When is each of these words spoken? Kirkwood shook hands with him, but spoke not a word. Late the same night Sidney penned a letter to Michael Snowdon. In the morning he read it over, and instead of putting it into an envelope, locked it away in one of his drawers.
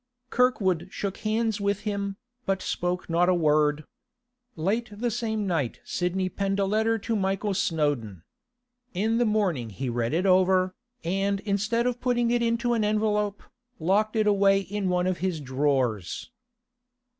Kirkwood 0.31 0.87
shook 0.89 1.17
hands 1.17 1.61
with 1.61 1.81
him, 1.81 2.17
but 2.47 2.63
spoke 2.63 3.07
not 3.07 3.29
a 3.29 3.35
word. 3.35 3.83
Late 4.55 4.89
the 4.91 5.11
same 5.11 5.45
night 5.45 5.79
Sidney 5.83 6.27
penned 6.27 6.59
a 6.59 6.65
letter 6.65 6.97
to 6.97 7.15
Michael 7.15 7.53
Snowdon. 7.53 8.23
In 8.95 9.19
the 9.19 9.27
morning 9.27 9.69
he 9.69 9.89
read 9.89 10.15
it 10.15 10.25
over, 10.25 10.73
and 11.03 11.39
instead 11.41 11.85
of 11.85 12.01
putting 12.01 12.31
it 12.31 12.41
into 12.41 12.73
an 12.73 12.83
envelope, 12.83 13.43
locked 13.77 14.15
it 14.15 14.25
away 14.25 14.61
in 14.61 14.89
one 14.89 15.05
of 15.05 15.19
his 15.19 15.39
drawers. 15.39 16.31